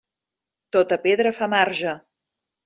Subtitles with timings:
[0.75, 1.95] Tota pedra fa marge.